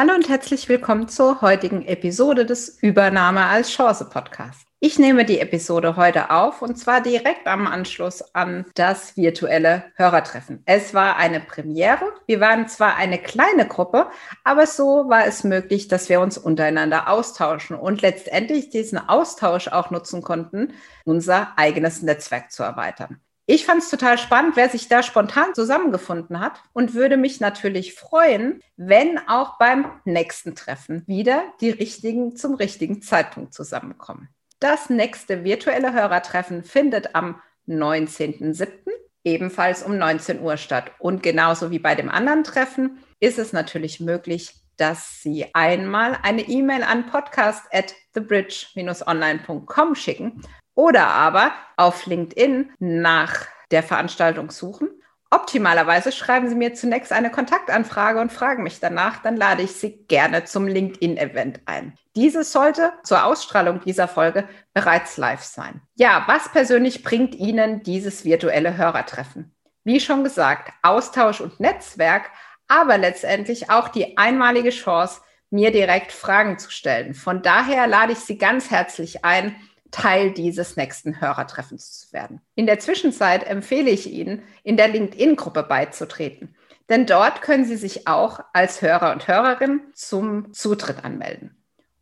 [0.00, 4.66] Hallo und herzlich willkommen zur heutigen Episode des Übernahme als Chance Podcast.
[4.80, 10.62] Ich nehme die Episode heute auf und zwar direkt am Anschluss an das virtuelle Hörertreffen.
[10.64, 12.14] Es war eine Premiere.
[12.26, 14.06] Wir waren zwar eine kleine Gruppe,
[14.42, 19.90] aber so war es möglich, dass wir uns untereinander austauschen und letztendlich diesen Austausch auch
[19.90, 20.72] nutzen konnten,
[21.04, 23.20] unser eigenes Netzwerk zu erweitern.
[23.52, 27.94] Ich fand es total spannend, wer sich da spontan zusammengefunden hat und würde mich natürlich
[27.94, 34.28] freuen, wenn auch beim nächsten Treffen wieder die richtigen zum richtigen Zeitpunkt zusammenkommen.
[34.60, 38.68] Das nächste virtuelle Hörertreffen findet am 19.07.
[39.24, 40.92] ebenfalls um 19 Uhr statt.
[41.00, 46.42] Und genauso wie bei dem anderen Treffen ist es natürlich möglich, dass Sie einmal eine
[46.42, 50.42] E-Mail an podcast at thebridge-online.com schicken
[50.74, 54.88] oder aber auf LinkedIn nach der Veranstaltung suchen
[55.32, 60.04] Optimalerweise schreiben Sie mir zunächst eine Kontaktanfrage und fragen mich danach, dann lade ich Sie
[60.08, 61.94] gerne zum LinkedIn-Event ein.
[62.16, 65.82] Dieses sollte zur Ausstrahlung dieser Folge bereits live sein.
[65.94, 69.54] Ja, was persönlich bringt Ihnen dieses virtuelle Hörertreffen?
[69.84, 72.30] Wie schon gesagt, Austausch und Netzwerk,
[72.70, 77.14] aber letztendlich auch die einmalige Chance, mir direkt Fragen zu stellen.
[77.14, 79.56] Von daher lade ich Sie ganz herzlich ein,
[79.90, 82.40] Teil dieses nächsten Hörertreffens zu werden.
[82.54, 86.54] In der Zwischenzeit empfehle ich Ihnen, in der LinkedIn-Gruppe beizutreten,
[86.88, 91.56] denn dort können Sie sich auch als Hörer und Hörerin zum Zutritt anmelden.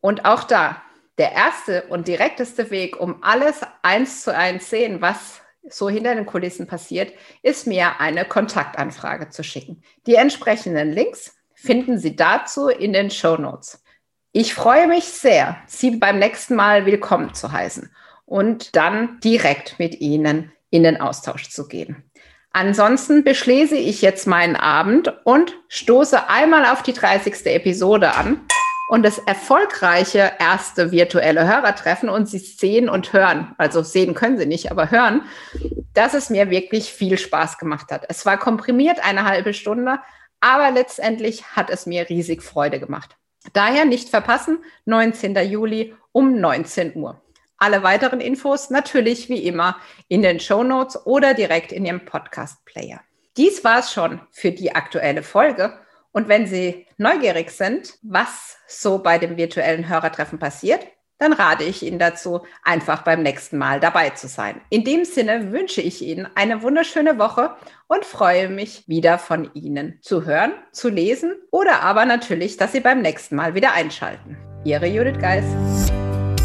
[0.00, 0.82] Und auch da,
[1.16, 6.26] der erste und direkteste Weg, um alles eins zu eins sehen, was so hinter den
[6.26, 9.82] Kulissen passiert, ist mir eine Kontaktanfrage zu schicken.
[10.06, 13.82] Die entsprechenden Links finden Sie dazu in den Show Notes.
[14.32, 17.90] Ich freue mich sehr, Sie beim nächsten Mal willkommen zu heißen
[18.24, 22.04] und dann direkt mit Ihnen in den Austausch zu gehen.
[22.52, 27.46] Ansonsten beschließe ich jetzt meinen Abend und stoße einmal auf die 30.
[27.46, 28.40] Episode an
[28.90, 34.46] und das erfolgreiche erste virtuelle Hörertreffen und Sie sehen und hören, also sehen können Sie
[34.46, 35.22] nicht, aber hören,
[35.94, 38.04] dass es mir wirklich viel Spaß gemacht hat.
[38.08, 40.00] Es war komprimiert eine halbe Stunde,
[40.40, 43.16] aber letztendlich hat es mir riesig Freude gemacht.
[43.52, 45.36] Daher nicht verpassen, 19.
[45.48, 47.22] Juli um 19 Uhr.
[47.58, 49.76] Alle weiteren Infos natürlich wie immer
[50.08, 53.00] in den Show Notes oder direkt in Ihrem Podcast-Player.
[53.36, 55.78] Dies war es schon für die aktuelle Folge.
[56.12, 60.86] Und wenn Sie neugierig sind, was so bei dem virtuellen Hörertreffen passiert,
[61.18, 64.60] dann rate ich Ihnen dazu, einfach beim nächsten Mal dabei zu sein.
[64.70, 67.54] In dem Sinne wünsche ich Ihnen eine wunderschöne Woche
[67.88, 72.80] und freue mich wieder von Ihnen zu hören, zu lesen oder aber natürlich, dass Sie
[72.80, 74.38] beim nächsten Mal wieder einschalten.
[74.64, 75.44] Ihre Judith Geis.